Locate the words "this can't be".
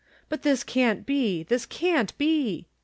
0.41-1.43, 1.43-2.65